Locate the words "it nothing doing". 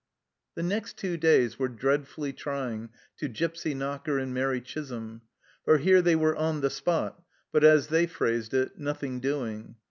8.55-9.75